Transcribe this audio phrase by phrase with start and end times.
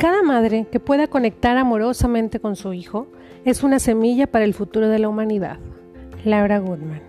[0.00, 3.06] Cada madre que pueda conectar amorosamente con su hijo
[3.44, 5.58] es una semilla para el futuro de la humanidad.
[6.24, 7.02] Laura Goodman.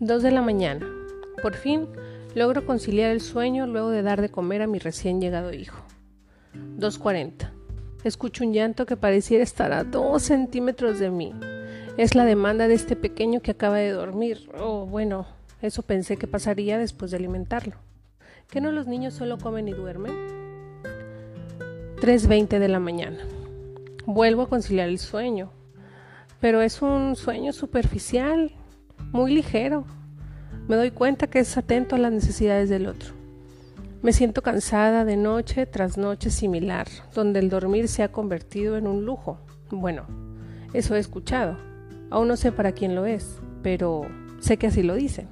[0.00, 0.86] Dos de la mañana.
[1.42, 1.86] Por fin
[2.34, 5.84] logro conciliar el sueño luego de dar de comer a mi recién llegado hijo.
[6.78, 7.53] 2.40.
[8.04, 11.32] Escucho un llanto que pareciera estar a dos centímetros de mí.
[11.96, 14.50] Es la demanda de este pequeño que acaba de dormir.
[14.58, 15.26] Oh, bueno,
[15.62, 17.76] eso pensé que pasaría después de alimentarlo.
[18.50, 20.12] ¿Que no los niños solo comen y duermen?
[21.96, 23.24] 3.20 de la mañana.
[24.04, 25.50] Vuelvo a conciliar el sueño,
[26.40, 28.52] pero es un sueño superficial,
[29.12, 29.86] muy ligero.
[30.68, 33.23] Me doy cuenta que es atento a las necesidades del otro.
[34.04, 38.86] Me siento cansada de noche tras noche similar, donde el dormir se ha convertido en
[38.86, 39.38] un lujo.
[39.70, 40.04] Bueno,
[40.74, 41.56] eso he escuchado.
[42.10, 44.02] Aún no sé para quién lo es, pero
[44.40, 45.28] sé que así lo dicen.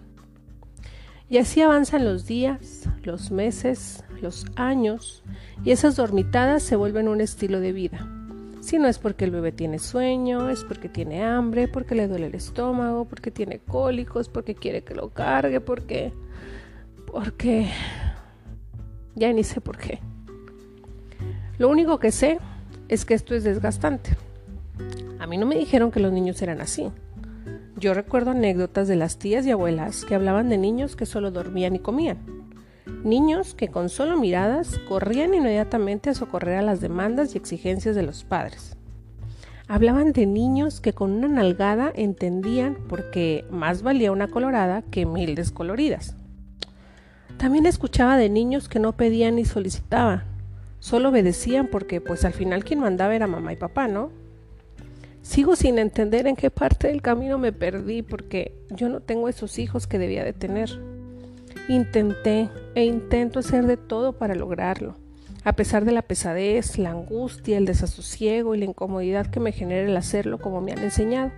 [1.29, 5.23] Y así avanzan los días, los meses, los años,
[5.63, 8.09] y esas dormitadas se vuelven un estilo de vida.
[8.61, 12.29] Si no es porque el bebé tiene sueño, es porque tiene hambre, porque le duele
[12.29, 16.15] el estómago, porque tiene cólicos, porque quiere que lo cargue, porque...
[17.05, 17.69] porque
[19.15, 20.01] ya ni sé por qué.
[21.59, 22.39] Lo único que sé
[22.89, 24.17] es que esto es desgastante.
[25.19, 26.91] A mí no me dijeron que los niños eran así.
[27.77, 31.77] Yo recuerdo anécdotas de las tías y abuelas que hablaban de niños que solo dormían
[31.77, 32.19] y comían.
[33.05, 38.03] Niños que con solo miradas corrían inmediatamente a socorrer a las demandas y exigencias de
[38.03, 38.77] los padres.
[39.69, 45.35] Hablaban de niños que con una nalgada entendían porque más valía una colorada que mil
[45.35, 46.17] descoloridas.
[47.43, 50.23] También escuchaba de niños que no pedían ni solicitaban,
[50.79, 54.11] solo obedecían porque pues al final quien mandaba era mamá y papá, ¿no?
[55.23, 59.59] Sigo sin entender en qué parte del camino me perdí porque yo no tengo esos
[59.59, 60.71] hijos que debía de tener.
[61.69, 64.95] Intenté e intento hacer de todo para lograrlo,
[65.43, 69.91] a pesar de la pesadez, la angustia, el desasosiego y la incomodidad que me genera
[69.91, 71.33] el hacerlo como me han enseñado,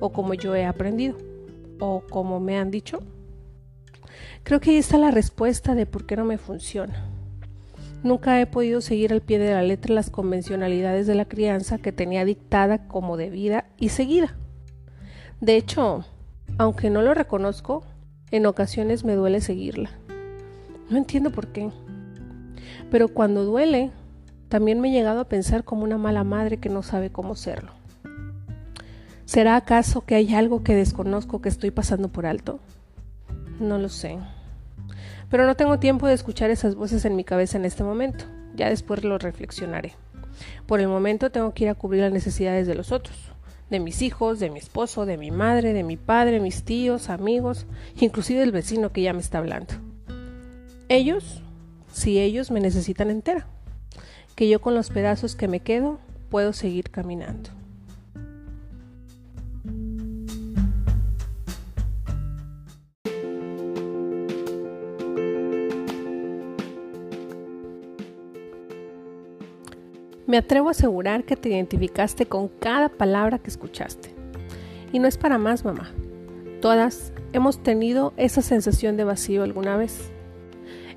[0.00, 1.18] o como yo he aprendido,
[1.78, 3.00] o como me han dicho.
[4.42, 7.06] Creo que ahí está la respuesta de por qué no me funciona.
[8.02, 11.92] Nunca he podido seguir al pie de la letra las convencionalidades de la crianza que
[11.92, 14.34] tenía dictada como debida y seguida.
[15.40, 16.04] De hecho,
[16.58, 17.84] aunque no lo reconozco,
[18.32, 19.90] en ocasiones me duele seguirla.
[20.90, 21.70] No entiendo por qué.
[22.90, 23.92] Pero cuando duele,
[24.48, 27.72] también me he llegado a pensar como una mala madre que no sabe cómo serlo.
[29.24, 32.60] ¿Será acaso que hay algo que desconozco que estoy pasando por alto?
[33.60, 34.18] No lo sé.
[35.30, 38.24] Pero no tengo tiempo de escuchar esas voces en mi cabeza en este momento.
[38.54, 39.94] Ya después lo reflexionaré.
[40.66, 43.16] Por el momento tengo que ir a cubrir las necesidades de los otros,
[43.70, 47.66] de mis hijos, de mi esposo, de mi madre, de mi padre, mis tíos, amigos,
[47.96, 49.74] inclusive el vecino que ya me está hablando.
[50.88, 51.42] Ellos,
[51.92, 53.46] si ellos me necesitan entera,
[54.34, 55.98] que yo con los pedazos que me quedo
[56.30, 57.50] puedo seguir caminando.
[70.24, 74.14] Me atrevo a asegurar que te identificaste con cada palabra que escuchaste.
[74.92, 75.90] Y no es para más, mamá.
[76.60, 80.12] Todas hemos tenido esa sensación de vacío alguna vez.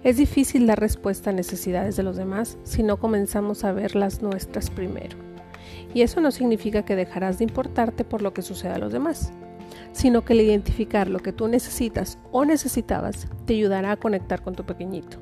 [0.04, 4.22] Es difícil dar respuesta a necesidades de los demás si no comenzamos a ver las
[4.22, 5.18] nuestras primero.
[5.96, 9.32] Y eso no significa que dejarás de importarte por lo que suceda a los demás,
[9.92, 14.54] sino que el identificar lo que tú necesitas o necesitabas te ayudará a conectar con
[14.54, 15.18] tu pequeñito.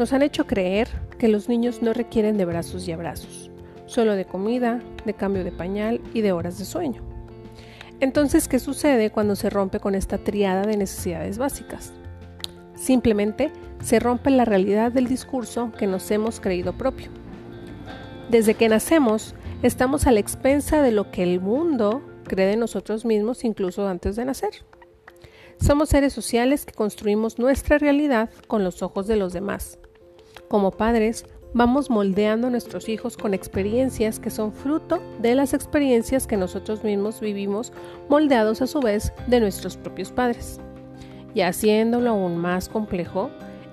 [0.00, 0.88] Nos han hecho creer
[1.18, 3.50] que los niños no requieren de brazos y abrazos,
[3.84, 7.02] solo de comida, de cambio de pañal y de horas de sueño.
[8.00, 11.92] Entonces, ¿qué sucede cuando se rompe con esta triada de necesidades básicas?
[12.76, 13.52] Simplemente
[13.82, 17.10] se rompe la realidad del discurso que nos hemos creído propio.
[18.30, 23.04] Desde que nacemos, estamos a la expensa de lo que el mundo cree de nosotros
[23.04, 24.64] mismos incluso antes de nacer.
[25.60, 29.78] Somos seres sociales que construimos nuestra realidad con los ojos de los demás,
[30.50, 31.24] como padres,
[31.54, 36.82] vamos moldeando a nuestros hijos con experiencias que son fruto de las experiencias que nosotros
[36.82, 37.72] mismos vivimos,
[38.08, 40.60] moldeados a su vez de nuestros propios padres.
[41.34, 43.30] Y haciéndolo aún más complejo,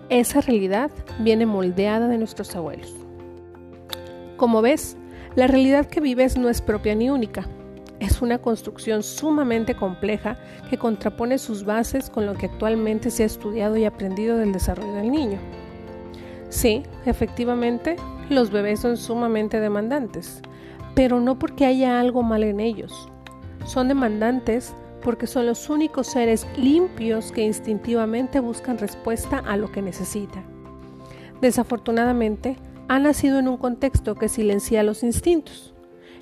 [0.09, 2.93] esa realidad viene moldeada de nuestros abuelos.
[4.37, 4.97] Como ves,
[5.35, 7.47] la realidad que vives no es propia ni única.
[7.99, 10.37] Es una construcción sumamente compleja
[10.69, 14.93] que contrapone sus bases con lo que actualmente se ha estudiado y aprendido del desarrollo
[14.93, 15.39] del niño.
[16.49, 17.97] Sí, efectivamente,
[18.29, 20.41] los bebés son sumamente demandantes,
[20.95, 23.09] pero no porque haya algo mal en ellos.
[23.65, 29.81] Son demandantes porque son los únicos seres limpios que instintivamente buscan respuesta a lo que
[29.81, 30.43] necesitan.
[31.41, 32.57] Desafortunadamente,
[32.87, 35.76] ha nacido en un contexto que silencia los instintos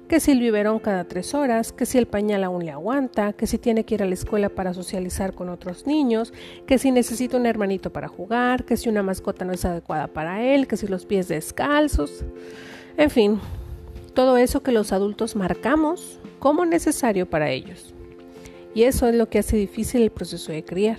[0.08, 3.48] que si el biberón cada tres horas, que si el pañal aún le aguanta, que
[3.48, 6.34] si tiene que ir a la escuela para socializar con otros niños,
[6.68, 10.44] que si necesita un hermanito para jugar, que si una mascota no es adecuada para
[10.44, 12.24] él, que si los pies descalzos,
[12.98, 13.40] en fin,
[14.14, 17.94] todo eso que los adultos marcamos como necesario para ellos.
[18.76, 20.98] Y eso es lo que hace difícil el proceso de criar.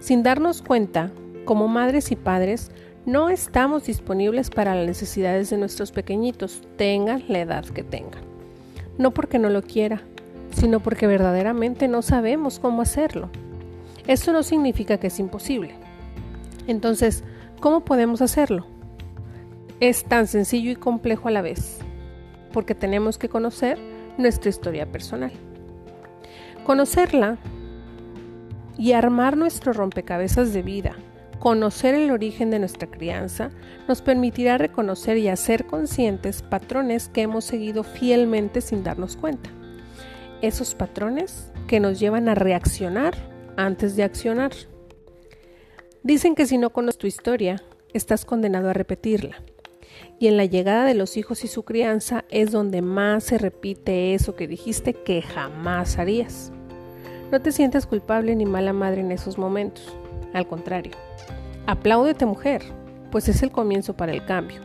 [0.00, 1.12] Sin darnos cuenta,
[1.44, 2.70] como madres y padres,
[3.10, 8.22] no estamos disponibles para las necesidades de nuestros pequeñitos, tengan la edad que tengan.
[8.98, 10.00] No porque no lo quiera,
[10.52, 13.28] sino porque verdaderamente no sabemos cómo hacerlo.
[14.06, 15.74] Esto no significa que es imposible.
[16.68, 17.24] Entonces,
[17.58, 18.64] ¿cómo podemos hacerlo?
[19.80, 21.78] Es tan sencillo y complejo a la vez,
[22.52, 23.76] porque tenemos que conocer
[24.18, 25.32] nuestra historia personal.
[26.64, 27.38] Conocerla
[28.78, 30.94] y armar nuestro rompecabezas de vida
[31.40, 33.50] Conocer el origen de nuestra crianza
[33.88, 39.48] nos permitirá reconocer y hacer conscientes patrones que hemos seguido fielmente sin darnos cuenta.
[40.42, 43.14] Esos patrones que nos llevan a reaccionar
[43.56, 44.52] antes de accionar.
[46.02, 47.62] Dicen que si no conoces tu historia,
[47.94, 49.42] estás condenado a repetirla.
[50.18, 54.12] Y en la llegada de los hijos y su crianza es donde más se repite
[54.12, 56.52] eso que dijiste que jamás harías.
[57.32, 59.96] No te sientes culpable ni mala madre en esos momentos.
[60.32, 60.92] Al contrario,
[61.66, 62.62] Apláudete mujer,
[63.12, 64.60] pues es el comienzo para el cambio.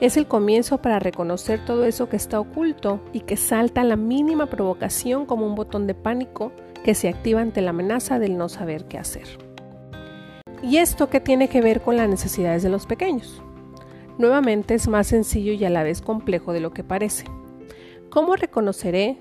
[0.00, 3.94] Es el comienzo para reconocer todo eso que está oculto y que salta a la
[3.94, 6.50] mínima provocación como un botón de pánico
[6.84, 9.26] que se activa ante la amenaza del no saber qué hacer.
[10.62, 13.40] ¿Y esto qué tiene que ver con las necesidades de los pequeños?
[14.18, 17.24] Nuevamente es más sencillo y a la vez complejo de lo que parece.
[18.10, 19.18] ¿Cómo reconoceré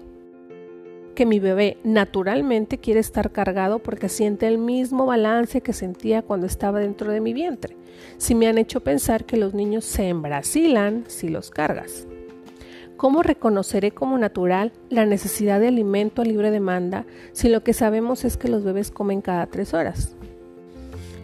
[1.15, 6.45] que mi bebé naturalmente quiere estar cargado porque siente el mismo balance que sentía cuando
[6.45, 7.75] estaba dentro de mi vientre.
[8.17, 12.07] Si me han hecho pensar que los niños se embrasilan si los cargas.
[12.97, 18.23] ¿Cómo reconoceré como natural la necesidad de alimento a libre demanda si lo que sabemos
[18.23, 20.15] es que los bebés comen cada tres horas?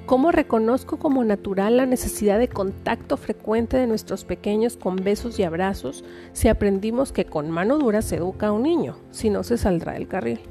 [0.06, 5.44] ¿Cómo reconozco como natural la necesidad de contacto frecuente de nuestros pequeños con besos y
[5.44, 6.04] abrazos
[6.34, 9.94] si aprendimos que con mano dura se educa a un niño, si no se saldrá
[9.94, 10.42] del carril?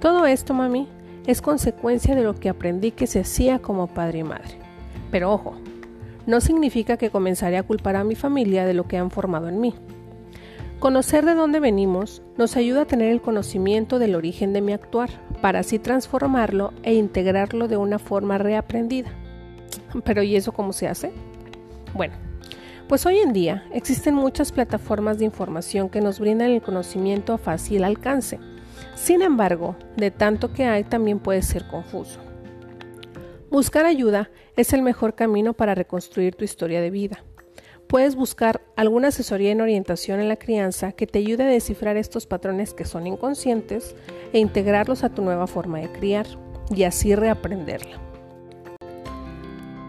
[0.00, 0.88] Todo esto, mami,
[1.26, 4.58] es consecuencia de lo que aprendí que se hacía como padre y madre.
[5.10, 5.54] Pero ojo,
[6.26, 9.60] no significa que comenzaré a culpar a mi familia de lo que han formado en
[9.60, 9.74] mí.
[10.80, 15.08] Conocer de dónde venimos nos ayuda a tener el conocimiento del origen de mi actuar,
[15.44, 19.10] para así transformarlo e integrarlo de una forma reaprendida.
[20.02, 21.12] Pero ¿y eso cómo se hace?
[21.92, 22.14] Bueno,
[22.88, 27.36] pues hoy en día existen muchas plataformas de información que nos brindan el conocimiento a
[27.36, 28.38] fácil alcance.
[28.94, 32.20] Sin embargo, de tanto que hay también puede ser confuso.
[33.50, 37.22] Buscar ayuda es el mejor camino para reconstruir tu historia de vida.
[37.94, 42.26] Puedes buscar alguna asesoría en orientación en la crianza que te ayude a descifrar estos
[42.26, 43.94] patrones que son inconscientes
[44.32, 46.26] e integrarlos a tu nueva forma de criar
[46.74, 48.00] y así reaprenderla.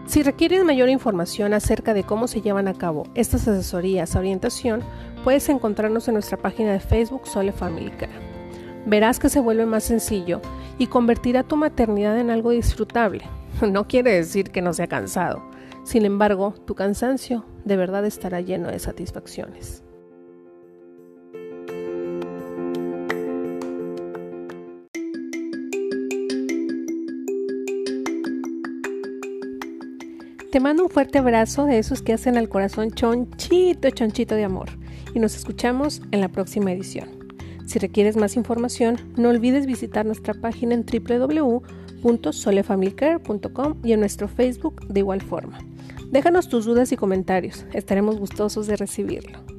[0.06, 4.84] Si requieres mayor información acerca de cómo se llevan a cabo estas asesorías a orientación,
[5.24, 7.90] puedes encontrarnos en nuestra página de Facebook Sole Family.
[8.86, 10.40] Verás que se vuelve más sencillo
[10.78, 13.24] y convertirá tu maternidad en algo disfrutable.
[13.68, 15.55] No quiere decir que no sea cansado
[15.86, 19.84] sin embargo, tu cansancio de verdad estará lleno de satisfacciones.
[30.50, 34.70] Te mando un fuerte abrazo de esos que hacen al corazón chonchito, chonchito de amor.
[35.14, 37.10] Y nos escuchamos en la próxima edición.
[37.66, 40.84] Si requieres más información, no olvides visitar nuestra página en
[42.06, 45.58] www.solefamilcare.com y en nuestro Facebook de igual forma.
[46.10, 49.55] Déjanos tus dudas y comentarios, estaremos gustosos de recibirlo.